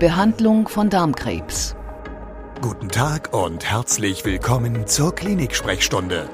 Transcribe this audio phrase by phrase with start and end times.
[0.00, 1.76] Behandlung von Darmkrebs.
[2.62, 6.26] Guten Tag und herzlich willkommen zur Klinik-Sprechstunde,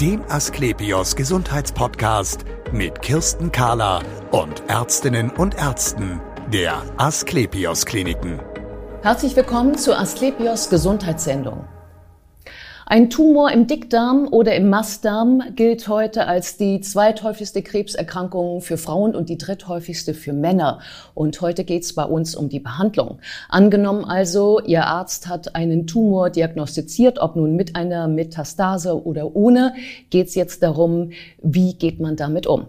[0.00, 6.20] dem Asklepios Gesundheitspodcast mit Kirsten Kahler und Ärztinnen und Ärzten
[6.52, 8.38] der Asklepios Kliniken.
[9.02, 11.71] Herzlich willkommen zur Asklepios Gesundheitssendung.
[12.92, 19.16] Ein Tumor im Dickdarm oder im Mastdarm gilt heute als die zweithäufigste Krebserkrankung für Frauen
[19.16, 20.80] und die dritthäufigste für Männer.
[21.14, 23.20] Und heute geht es bei uns um die Behandlung.
[23.48, 29.72] Angenommen also, Ihr Arzt hat einen Tumor diagnostiziert, ob nun mit einer Metastase oder ohne,
[30.10, 32.66] geht es jetzt darum, wie geht man damit um.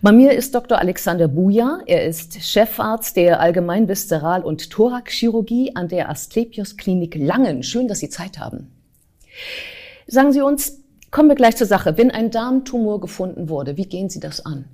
[0.00, 0.78] Bei mir ist Dr.
[0.78, 1.80] Alexander Buja.
[1.86, 7.64] Er ist Chefarzt der Allgemein Viszeral- und Thoraxchirurgie an der Asklepios Klinik Langen.
[7.64, 8.73] Schön, dass Sie Zeit haben.
[10.06, 10.80] Sagen Sie uns,
[11.10, 11.96] kommen wir gleich zur Sache.
[11.96, 14.66] Wenn ein Darmtumor gefunden wurde, wie gehen Sie das an?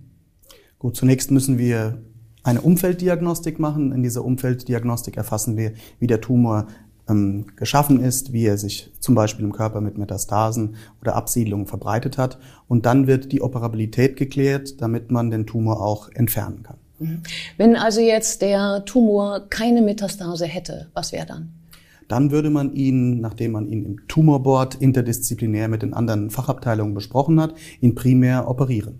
[0.78, 2.02] Gut, zunächst müssen wir
[2.42, 3.92] eine Umfelddiagnostik machen.
[3.92, 6.66] In dieser Umfelddiagnostik erfassen wir, wie der Tumor
[7.08, 12.16] ähm, geschaffen ist, wie er sich zum Beispiel im Körper mit Metastasen oder Absiedlungen verbreitet
[12.16, 12.38] hat.
[12.68, 16.76] Und dann wird die Operabilität geklärt, damit man den Tumor auch entfernen kann.
[16.98, 17.22] Mhm.
[17.56, 21.52] Wenn also jetzt der Tumor keine Metastase hätte, was wäre dann?
[22.10, 27.40] Dann würde man ihn, nachdem man ihn im Tumorboard interdisziplinär mit den anderen Fachabteilungen besprochen
[27.40, 28.98] hat, ihn primär operieren.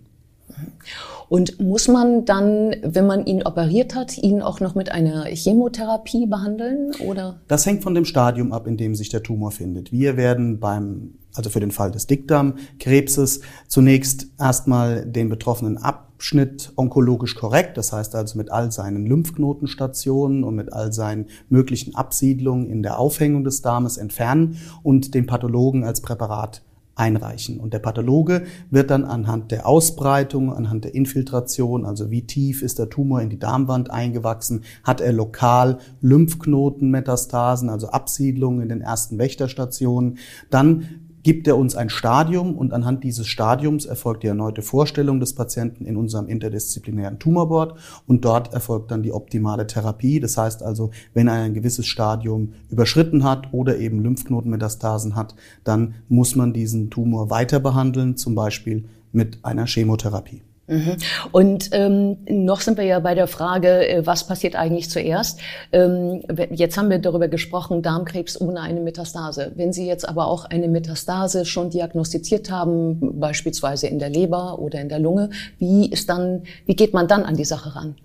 [1.28, 6.26] Und muss man dann, wenn man ihn operiert hat, ihn auch noch mit einer Chemotherapie
[6.26, 7.40] behandeln oder?
[7.46, 9.92] Das hängt von dem Stadium ab, in dem sich der Tumor findet.
[9.92, 17.36] Wir werden beim, also für den Fall des Dickdarmkrebses, zunächst erstmal den Betroffenen Abschnitt onkologisch
[17.36, 22.82] korrekt, das heißt also mit all seinen Lymphknotenstationen und mit all seinen möglichen Absiedlungen in
[22.82, 26.62] der Aufhängung des Darmes entfernen und den Pathologen als Präparat
[27.00, 27.58] einreichen.
[27.58, 32.78] Und der Pathologe wird dann anhand der Ausbreitung, anhand der Infiltration, also wie tief ist
[32.78, 39.18] der Tumor in die Darmwand eingewachsen, hat er lokal Lymphknotenmetastasen, also Absiedlungen in den ersten
[39.18, 40.18] Wächterstationen,
[40.50, 45.34] dann gibt er uns ein Stadium und anhand dieses Stadiums erfolgt die erneute Vorstellung des
[45.34, 50.20] Patienten in unserem interdisziplinären Tumorboard und dort erfolgt dann die optimale Therapie.
[50.20, 55.34] Das heißt also, wenn er ein gewisses Stadium überschritten hat oder eben Lymphknotenmetastasen hat,
[55.64, 60.42] dann muss man diesen Tumor weiter behandeln, zum Beispiel mit einer Chemotherapie.
[60.70, 60.96] Mhm.
[61.32, 65.40] Und ähm, noch sind wir ja bei der Frage, äh, was passiert eigentlich zuerst?
[65.72, 66.22] Ähm,
[66.52, 69.50] jetzt haben wir darüber gesprochen, Darmkrebs ohne eine Metastase.
[69.56, 74.80] Wenn Sie jetzt aber auch eine Metastase schon diagnostiziert haben, beispielsweise in der Leber oder
[74.80, 77.96] in der Lunge, wie ist dann, wie geht man dann an die Sache ran?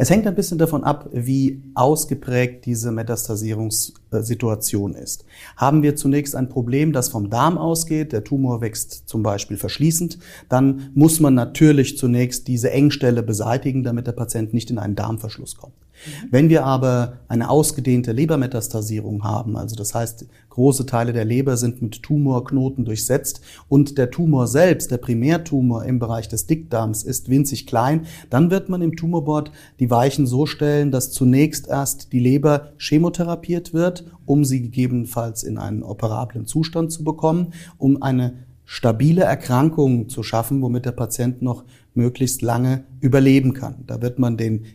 [0.00, 5.24] Es hängt ein bisschen davon ab, wie ausgeprägt diese Metastasierungssituation ist.
[5.56, 10.20] Haben wir zunächst ein Problem, das vom Darm ausgeht, der Tumor wächst zum Beispiel verschließend,
[10.48, 15.56] dann muss man natürlich zunächst diese Engstelle beseitigen, damit der Patient nicht in einen Darmverschluss
[15.56, 15.74] kommt.
[16.06, 16.28] Mhm.
[16.30, 21.82] Wenn wir aber eine ausgedehnte Lebermetastasierung haben, also das heißt, große Teile der Leber sind
[21.82, 27.66] mit Tumorknoten durchsetzt und der Tumor selbst, der Primärtumor im Bereich des Dickdarms ist winzig
[27.66, 32.72] klein, dann wird man im Tumorboard die Weichen so stellen, dass zunächst erst die Leber
[32.78, 40.10] chemotherapiert wird, um sie gegebenenfalls in einen operablen Zustand zu bekommen, um eine stabile Erkrankung
[40.10, 41.64] zu schaffen, womit der Patient noch
[41.94, 43.84] möglichst lange überleben kann.
[43.86, 44.66] Da wird man den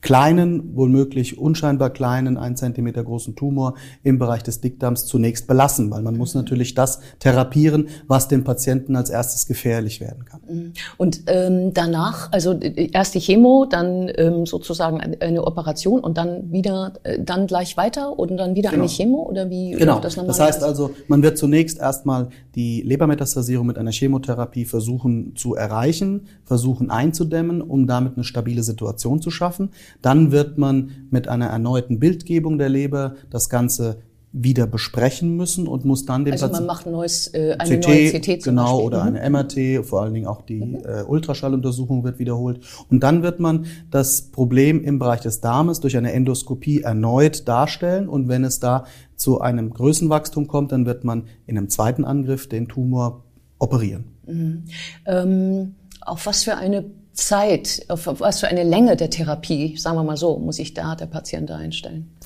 [0.00, 6.02] kleinen, wohlmöglich unscheinbar kleinen, ein Zentimeter großen Tumor im Bereich des Dickdarms zunächst belassen, weil
[6.02, 10.40] man muss natürlich das therapieren, was dem Patienten als erstes gefährlich werden kann.
[10.48, 10.72] Mhm.
[10.96, 16.50] Und ähm, danach, also äh, erst die Chemo, dann ähm, sozusagen eine Operation und dann
[16.50, 18.82] wieder, äh, dann gleich weiter und dann wieder genau.
[18.82, 19.72] eine Chemo oder wie?
[19.72, 20.00] Genau.
[20.00, 25.54] Das, das heißt also, man wird zunächst erstmal die Lebermetastasierung mit einer Chemotherapie versuchen zu
[25.54, 29.70] erreichen, versuchen einzudämmen, um damit eine stabile Situation zu schaffen.
[30.02, 33.98] Dann wird man mit einer erneuten Bildgebung der Leber das Ganze
[34.32, 37.88] wieder besprechen müssen und muss dann den also man macht ein neues, äh, eine CT,
[37.88, 38.86] neue CT zum genau Beispiel.
[38.86, 39.16] oder mhm.
[39.16, 40.76] eine MRT, vor allen Dingen auch die mhm.
[40.84, 45.96] äh, Ultraschalluntersuchung wird wiederholt und dann wird man das Problem im Bereich des Darmes durch
[45.96, 48.84] eine Endoskopie erneut darstellen und wenn es da
[49.16, 53.24] zu einem Größenwachstum kommt, dann wird man in einem zweiten Angriff den Tumor
[53.58, 54.04] operieren.
[54.26, 54.64] Mhm.
[55.06, 56.84] Ähm, auf was für eine
[57.20, 60.96] Zeit, auf was für eine Länge der Therapie, sagen wir mal so, muss sich da
[60.96, 62.16] der Patient einstellen?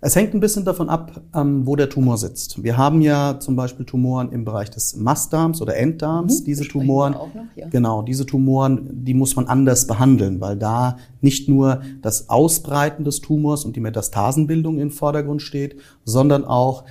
[0.00, 2.62] Es hängt ein bisschen davon ab, ähm, wo der Tumor sitzt.
[2.62, 6.40] Wir haben ja zum Beispiel Tumoren im Bereich des Mastdarms oder Enddarms.
[6.40, 7.68] Mhm, diese Tumoren, noch, ja.
[7.68, 13.20] genau, diese Tumoren, die muss man anders behandeln, weil da nicht nur das Ausbreiten des
[13.20, 16.84] Tumors und die Metastasenbildung im Vordergrund steht, sondern auch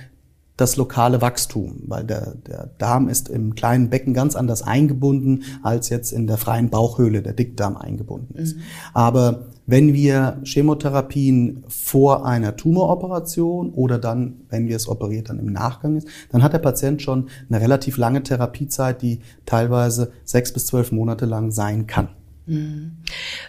[0.58, 5.88] das lokale Wachstum, weil der, der Darm ist im kleinen Becken ganz anders eingebunden, als
[5.88, 8.56] jetzt in der freien Bauchhöhle der Dickdarm eingebunden ist.
[8.56, 8.62] Mhm.
[8.92, 15.52] Aber wenn wir Chemotherapien vor einer Tumoroperation oder dann, wenn wir es operiert, dann im
[15.52, 20.66] Nachgang ist, dann hat der Patient schon eine relativ lange Therapiezeit, die teilweise sechs bis
[20.66, 22.08] zwölf Monate lang sein kann.
[22.48, 22.96] Mhm.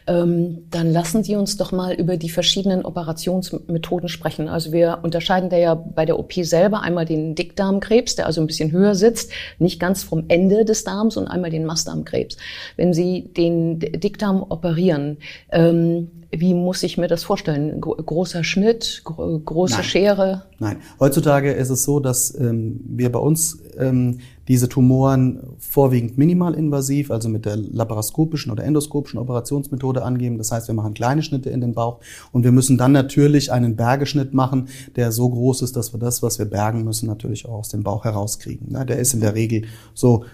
[0.08, 4.50] Ähm, dann lassen Sie uns doch mal über die verschiedenen Operationsmethoden sprechen.
[4.50, 8.48] Also wir unterscheiden da ja bei der OP selber einmal den Dickdarmkrebs, der also ein
[8.48, 12.38] bisschen höher sitzt, nicht ganz vom Ende des Darms und einmal den Mastdarmkrebs.
[12.76, 15.18] Wenn Sie den Dickdarm operieren,
[15.52, 17.82] ähm, wie muss ich mir das vorstellen?
[17.82, 19.84] Großer Schnitt, große Nein.
[19.84, 20.44] Schere?
[20.60, 24.20] Nein, heutzutage ist es so, dass ähm, wir bei uns ähm,
[24.50, 30.40] diese Tumoren vorwiegend minimalinvasiv, also mit der laparoskopischen oder endoskopischen Operationsmethode angeben.
[30.40, 32.00] Das heißt, wir machen kleine Schnitte in den Bauch
[32.32, 36.24] und wir müssen dann natürlich einen Bergeschnitt machen, der so groß ist, dass wir das,
[36.24, 38.74] was wir bergen müssen, natürlich auch aus dem Bauch herauskriegen.
[38.88, 40.26] Der ist in der Regel so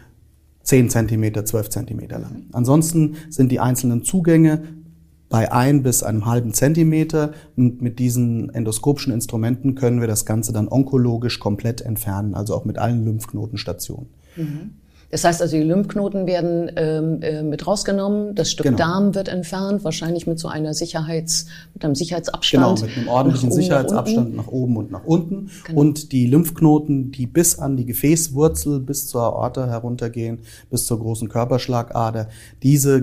[0.63, 2.45] 10 Zentimeter, 12 Zentimeter lang.
[2.53, 4.63] Ansonsten sind die einzelnen Zugänge
[5.30, 7.33] bei ein bis einem halben Zentimeter.
[7.56, 12.66] Und mit diesen endoskopischen Instrumenten können wir das Ganze dann onkologisch komplett entfernen, also auch
[12.66, 14.10] mit allen Lymphknotenstationen.
[14.36, 14.72] Mhm.
[15.15, 18.77] Das heißt also, die Lymphknoten werden ähm, äh, mit rausgenommen, das Stück genau.
[18.77, 22.79] Darm wird entfernt, wahrscheinlich mit so einer Sicherheits, mit einem Sicherheitsabstand.
[22.81, 25.50] Genau, mit einem ordentlichen nach Sicherheitsabstand nach, oben und nach unten.
[25.67, 25.79] Genau.
[25.79, 30.39] Und die Lymphknoten, die bis an die Gefäßwurzel, bis zur Aorta heruntergehen,
[30.69, 32.27] bis zur großen Körperschlagader,
[32.62, 33.01] diese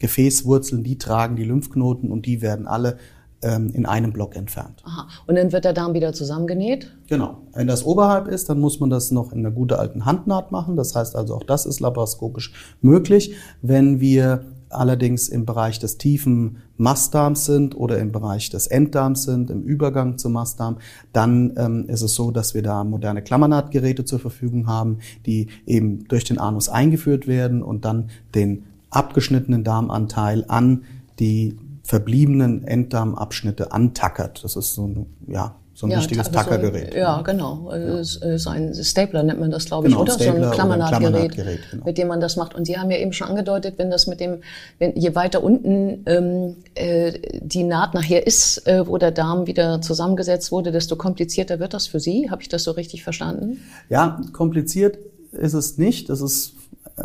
[0.00, 2.96] Gefäßwurzeln, die tragen die Lymphknoten und die werden alle
[3.42, 4.82] ähm, in einem Block entfernt.
[4.84, 5.08] Aha.
[5.26, 6.92] Und dann wird der Darm wieder zusammengenäht?
[7.08, 7.38] Genau.
[7.52, 10.76] Wenn das oberhalb ist, dann muss man das noch in einer guten alten Handnaht machen.
[10.76, 13.34] Das heißt also, auch das ist laparoskopisch möglich.
[13.62, 19.50] Wenn wir allerdings im Bereich des tiefen Mastdarms sind oder im Bereich des Enddarms sind,
[19.50, 20.78] im Übergang zum Mastdarm,
[21.12, 26.04] dann ähm, ist es so, dass wir da moderne Klammernahtgeräte zur Verfügung haben, die eben
[26.08, 30.84] durch den Anus eingeführt werden und dann den abgeschnittenen Darmanteil an
[31.18, 31.56] die
[31.86, 34.42] verbliebenen Enddarmabschnitte antackert.
[34.42, 36.94] Das ist so ein, ja, so ein ja, richtiges Tackergerät.
[36.94, 37.72] So, ja, genau.
[37.72, 38.02] Ja.
[38.02, 40.14] So ein Stapler nennt man das, glaube ich, genau, oder?
[40.14, 41.84] Stapler so ein Klammernahtgerät, Klammernahtgerät genau.
[41.84, 42.56] mit dem man das macht.
[42.56, 44.38] Und Sie haben ja eben schon angedeutet, wenn das mit dem,
[44.80, 49.80] wenn je weiter unten ähm, äh, die Naht nachher ist, äh, wo der Darm wieder
[49.80, 52.30] zusammengesetzt wurde, desto komplizierter wird das für Sie.
[52.30, 53.60] Habe ich das so richtig verstanden?
[53.88, 54.98] Ja, kompliziert
[55.30, 56.10] ist es nicht.
[56.10, 56.54] Es ist,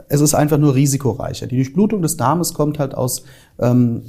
[0.08, 1.46] es ist einfach nur risikoreicher.
[1.46, 3.24] Die Durchblutung des Darmes kommt halt aus
[3.60, 4.04] ähm,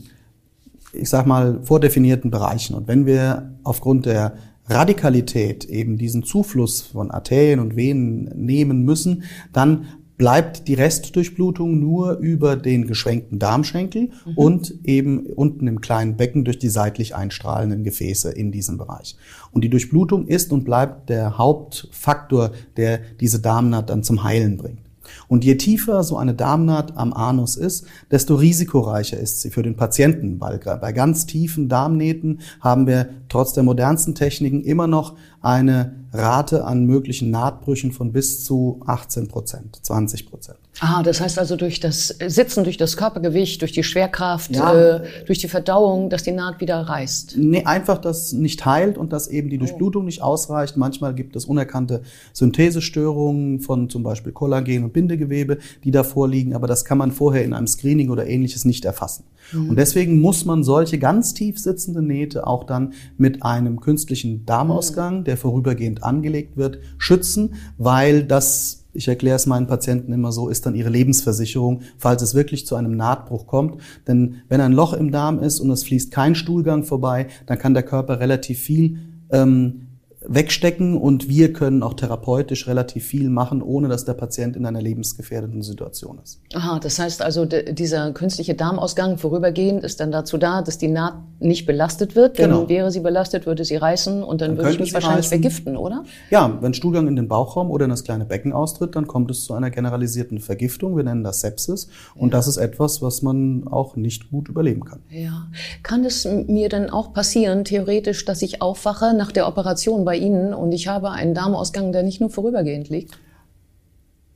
[0.92, 2.74] ich sag mal, vordefinierten Bereichen.
[2.74, 4.34] Und wenn wir aufgrund der
[4.66, 9.86] Radikalität eben diesen Zufluss von Arterien und Venen nehmen müssen, dann
[10.18, 14.32] bleibt die Restdurchblutung nur über den geschwenkten Darmschenkel mhm.
[14.36, 19.16] und eben unten im kleinen Becken durch die seitlich einstrahlenden Gefäße in diesem Bereich.
[19.50, 24.91] Und die Durchblutung ist und bleibt der Hauptfaktor, der diese Darmnaht dann zum Heilen bringt.
[25.28, 29.76] Und je tiefer so eine Darmnaht am Anus ist, desto risikoreicher ist sie für den
[29.76, 36.64] Patienten, bei ganz tiefen Darmnähten haben wir trotz der modernsten Techniken immer noch eine Rate
[36.64, 40.58] an möglichen Nahtbrüchen von bis zu 18 Prozent, 20 Prozent.
[40.80, 44.74] Ah, das heißt also durch das Sitzen, durch das Körpergewicht, durch die Schwerkraft, ja.
[44.74, 47.36] äh, durch die Verdauung, dass die Naht wieder reißt?
[47.36, 50.06] Nee, einfach, dass nicht heilt und dass eben die Durchblutung oh.
[50.06, 50.76] nicht ausreicht.
[50.78, 52.02] Manchmal gibt es unerkannte
[52.32, 57.44] Synthesestörungen von zum Beispiel Kollagen und Bindegewebe, die da vorliegen, aber das kann man vorher
[57.44, 59.24] in einem Screening oder ähnliches nicht erfassen.
[59.52, 59.70] Mhm.
[59.70, 65.20] Und deswegen muss man solche ganz tief sitzende Nähte auch dann mit einem künstlichen Darmausgang,
[65.20, 65.24] mhm.
[65.32, 70.66] Der vorübergehend angelegt wird, schützen, weil das ich erkläre es meinen Patienten immer so, ist
[70.66, 73.80] dann ihre Lebensversicherung, falls es wirklich zu einem Nahtbruch kommt.
[74.06, 77.72] Denn wenn ein Loch im Darm ist und es fließt kein Stuhlgang vorbei, dann kann
[77.72, 78.98] der Körper relativ viel
[79.30, 79.86] ähm,
[80.26, 84.80] wegstecken und wir können auch therapeutisch relativ viel machen, ohne dass der Patient in einer
[84.80, 86.40] lebensgefährdenden Situation ist.
[86.54, 91.14] Aha, das heißt also, dieser künstliche Darmausgang vorübergehend ist dann dazu da, dass die Naht
[91.42, 92.38] nicht belastet wird.
[92.38, 92.68] Denn genau.
[92.68, 95.42] wäre sie belastet, würde sie reißen und dann, dann würde ich mich wahrscheinlich reißen.
[95.42, 96.04] vergiften, oder?
[96.30, 99.44] Ja, wenn Stuhlgang in den Bauchraum oder in das kleine Becken austritt, dann kommt es
[99.44, 100.96] zu einer generalisierten Vergiftung.
[100.96, 101.88] Wir nennen das Sepsis.
[102.14, 102.38] Und ja.
[102.38, 105.00] das ist etwas, was man auch nicht gut überleben kann.
[105.10, 105.48] Ja.
[105.82, 110.54] Kann es mir dann auch passieren, theoretisch, dass ich aufwache nach der Operation bei Ihnen
[110.54, 113.18] und ich habe einen Darmausgang, der nicht nur vorübergehend liegt?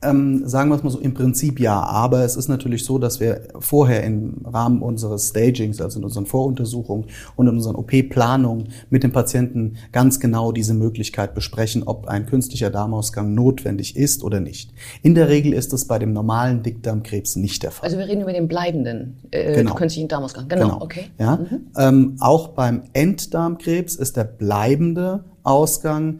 [0.03, 1.81] Ähm, sagen wir es mal so, im Prinzip ja.
[1.81, 6.27] Aber es ist natürlich so, dass wir vorher im Rahmen unseres Stagings, also in unseren
[6.27, 7.05] Voruntersuchungen
[7.35, 12.69] und in unseren OP-Planungen mit dem Patienten ganz genau diese Möglichkeit besprechen, ob ein künstlicher
[12.69, 14.71] Darmausgang notwendig ist oder nicht.
[15.01, 17.85] In der Regel ist es bei dem normalen Dickdarmkrebs nicht der Fall.
[17.85, 19.73] Also wir reden über den bleibenden äh, genau.
[19.73, 20.47] künstlichen Darmausgang.
[20.47, 20.81] Genau, genau.
[20.83, 21.05] okay.
[21.17, 21.37] Ja?
[21.37, 21.67] Mhm.
[21.75, 26.19] Ähm, auch beim Enddarmkrebs ist der bleibende Ausgang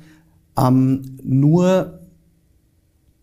[0.57, 2.00] ähm, nur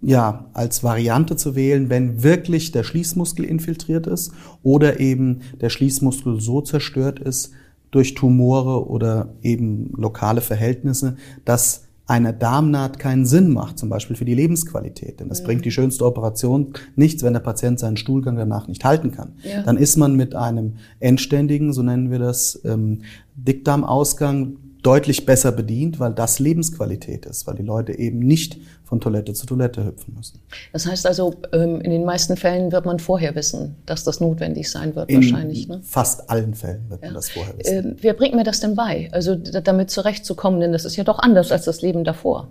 [0.00, 4.32] ja, als Variante zu wählen, wenn wirklich der Schließmuskel infiltriert ist
[4.62, 7.52] oder eben der Schließmuskel so zerstört ist
[7.90, 14.26] durch Tumore oder eben lokale Verhältnisse, dass eine Darmnaht keinen Sinn macht, zum Beispiel für
[14.26, 15.20] die Lebensqualität.
[15.20, 15.46] Denn das ja.
[15.46, 19.32] bringt die schönste Operation nichts, wenn der Patient seinen Stuhlgang danach nicht halten kann.
[19.42, 19.62] Ja.
[19.62, 23.02] Dann ist man mit einem endständigen, so nennen wir das, ähm,
[23.36, 29.32] Dickdarmausgang deutlich besser bedient, weil das Lebensqualität ist, weil die Leute eben nicht von Toilette
[29.32, 30.40] zu Toilette hüpfen müssen.
[30.72, 34.70] Das heißt also, ähm, in den meisten Fällen wird man vorher wissen, dass das notwendig
[34.70, 35.68] sein wird, in wahrscheinlich.
[35.68, 35.80] Ne?
[35.82, 37.08] Fast allen Fällen wird ja.
[37.08, 37.86] man das vorher wissen.
[37.86, 39.08] Ähm, wer bringt mir das denn bei?
[39.12, 42.48] Also damit zurechtzukommen, denn das ist ja doch anders als das Leben davor.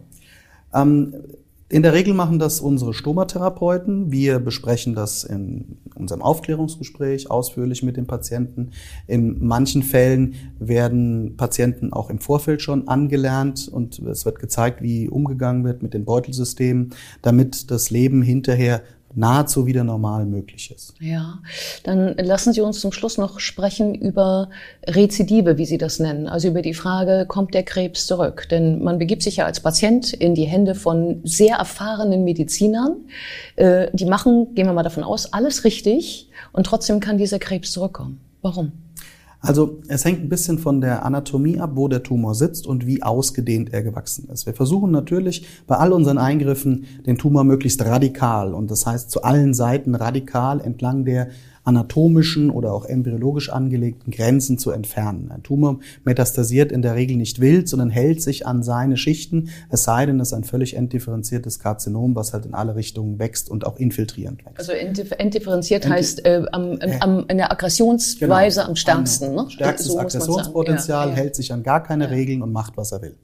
[0.73, 1.13] Ähm,
[1.69, 4.11] in der Regel machen das unsere Stomatherapeuten.
[4.11, 8.71] Wir besprechen das in unserem Aufklärungsgespräch ausführlich mit den Patienten.
[9.07, 15.09] In manchen Fällen werden Patienten auch im Vorfeld schon angelernt und es wird gezeigt, wie
[15.09, 18.81] umgegangen wird mit den Beutelsystemen, damit das Leben hinterher
[19.15, 20.93] nahezu wieder normal möglich ist.
[20.99, 21.39] Ja,
[21.83, 24.49] dann lassen Sie uns zum Schluss noch sprechen über
[24.85, 28.47] Rezidive, wie Sie das nennen, also über die Frage, kommt der Krebs zurück?
[28.49, 32.97] Denn man begibt sich ja als Patient in die Hände von sehr erfahrenen Medizinern.
[33.55, 37.71] Äh, die machen, gehen wir mal davon aus, alles richtig und trotzdem kann dieser Krebs
[37.71, 38.19] zurückkommen.
[38.41, 38.82] Warum?
[39.45, 43.03] Also es hängt ein bisschen von der Anatomie ab, wo der Tumor sitzt und wie
[43.03, 44.45] ausgedehnt er gewachsen ist.
[44.45, 49.23] Wir versuchen natürlich bei all unseren Eingriffen den Tumor möglichst radikal und das heißt zu
[49.23, 51.27] allen Seiten radikal entlang der
[51.63, 55.31] anatomischen oder auch embryologisch angelegten Grenzen zu entfernen.
[55.31, 59.83] Ein Tumor metastasiert in der Regel nicht wild, sondern hält sich an seine Schichten, es
[59.83, 63.65] sei denn, es ist ein völlig entdifferenziertes Karzinom, was halt in alle Richtungen wächst und
[63.65, 64.59] auch infiltrierend wächst.
[64.59, 68.69] Also entdifferenziert Ent heißt äh, am, am, in der Aggressionsweise genau.
[68.69, 69.35] am stärksten.
[69.35, 69.45] Ne?
[69.49, 71.17] Stärkstes so Aggressionspotenzial, ja, ja.
[71.17, 72.09] hält sich an gar keine ja.
[72.09, 73.15] Regeln und macht, was er will.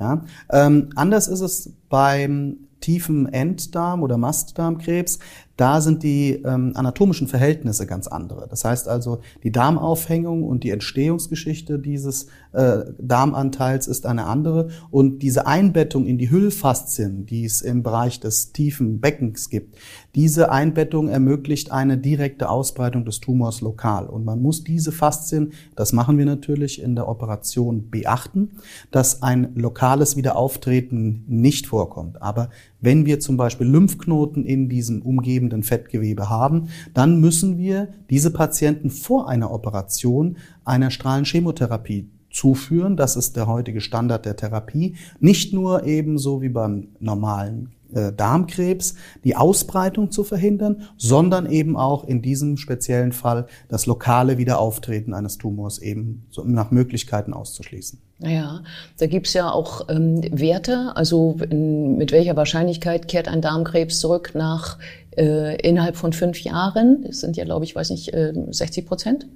[0.00, 0.24] Ja.
[0.50, 5.18] Ähm, anders ist es beim tiefen Enddarm oder Mastdarmkrebs,
[5.56, 8.46] da sind die ähm, anatomischen Verhältnisse ganz andere.
[8.48, 14.68] Das heißt also, die Darmaufhängung und die Entstehungsgeschichte dieses äh, Darmanteils ist eine andere.
[14.90, 19.76] Und diese Einbettung in die Hüllfaszien, die es im Bereich des tiefen Beckens gibt,
[20.14, 24.06] diese Einbettung ermöglicht eine direkte Ausbreitung des Tumors lokal.
[24.06, 28.50] Und man muss diese Faszien, das machen wir natürlich in der Operation, beachten,
[28.90, 32.20] dass ein lokales Wiederauftreten nicht vorkommt.
[32.20, 38.30] Aber wenn wir zum Beispiel Lymphknoten in diesem umgebenden Fettgewebe haben, dann müssen wir diese
[38.32, 42.96] Patienten vor einer Operation einer Strahlenchemotherapie zuführen.
[42.96, 44.96] Das ist der heutige Standard der Therapie.
[45.20, 48.94] Nicht nur ebenso wie beim normalen äh, Darmkrebs
[49.24, 55.38] die Ausbreitung zu verhindern, sondern eben auch in diesem speziellen Fall das lokale Wiederauftreten eines
[55.38, 58.00] Tumors eben so nach Möglichkeiten auszuschließen.
[58.20, 58.62] Ja,
[58.98, 64.30] da gibt's ja auch ähm, Werte, also in, mit welcher Wahrscheinlichkeit kehrt ein Darmkrebs zurück
[64.34, 64.78] nach
[65.16, 67.04] äh, innerhalb von fünf Jahren.
[67.04, 69.26] Das sind ja, glaube ich, weiß nicht, äh, 60 Prozent.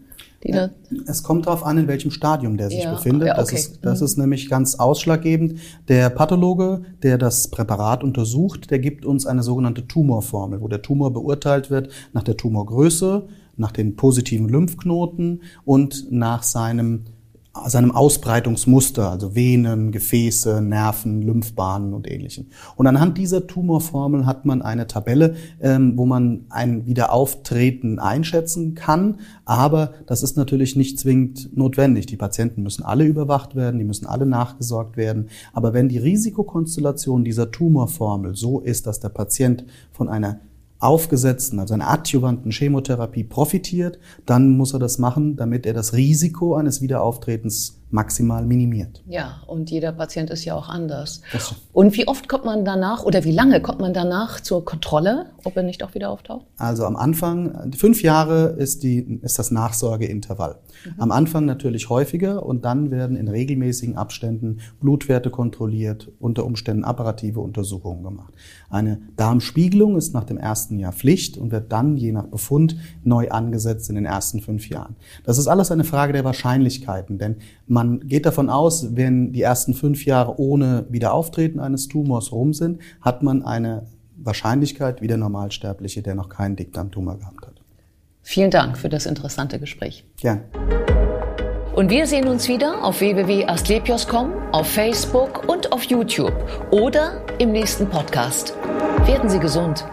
[0.45, 0.71] Ja,
[1.06, 3.28] es kommt darauf an, in welchem Stadium der sich ja, befindet.
[3.28, 3.40] Ja, okay.
[3.40, 4.04] Das, ist, das mhm.
[4.04, 5.59] ist nämlich ganz ausschlaggebend.
[5.88, 11.12] Der Pathologe, der das Präparat untersucht, der gibt uns eine sogenannte Tumorformel, wo der Tumor
[11.12, 17.04] beurteilt wird nach der Tumorgröße, nach den positiven Lymphknoten und nach seinem
[17.66, 22.46] seinem Ausbreitungsmuster, also Venen, Gefäße, Nerven, Lymphbahnen und ähnlichem.
[22.76, 29.20] Und anhand dieser Tumorformel hat man eine Tabelle, ähm, wo man ein Wiederauftreten einschätzen kann.
[29.44, 32.06] Aber das ist natürlich nicht zwingend notwendig.
[32.06, 35.28] Die Patienten müssen alle überwacht werden, die müssen alle nachgesorgt werden.
[35.52, 40.40] Aber wenn die Risikokonstellation dieser Tumorformel so ist, dass der Patient von einer
[40.78, 46.54] aufgesetzten, also einer adjuvanten Chemotherapie profitiert, dann muss er das machen, damit er das Risiko
[46.54, 49.02] eines Wiederauftretens maximal minimiert.
[49.08, 51.22] Ja, und jeder Patient ist ja auch anders.
[51.32, 55.30] Das und wie oft kommt man danach oder wie lange kommt man danach zur Kontrolle,
[55.44, 56.44] ob er nicht auch wieder auftaucht?
[56.58, 60.56] Also am Anfang, fünf Jahre ist, die, ist das Nachsorgeintervall.
[60.84, 60.94] Mhm.
[60.98, 67.40] Am Anfang natürlich häufiger und dann werden in regelmäßigen Abständen Blutwerte kontrolliert, unter Umständen apparative
[67.40, 68.34] Untersuchungen gemacht.
[68.68, 73.30] Eine Darmspiegelung ist nach dem ersten Jahr Pflicht und wird dann je nach Befund neu
[73.30, 74.96] angesetzt in den ersten fünf Jahren.
[75.24, 77.36] Das ist alles eine Frage der Wahrscheinlichkeiten, denn
[77.66, 82.80] man geht davon aus, wenn die ersten fünf Jahre ohne Wiederauftreten eines Tumors rum sind,
[83.00, 87.54] hat man eine Wahrscheinlichkeit wie der Normalsterbliche, der noch keinen Dickdarmtumor gehabt hat.
[88.22, 90.04] Vielen Dank für das interessante Gespräch.
[90.20, 90.42] Gern.
[91.76, 96.32] Und wir sehen uns wieder auf www.astlepios.com, auf Facebook und auf YouTube
[96.70, 98.54] oder im nächsten Podcast.
[99.04, 99.84] Werden Sie gesund.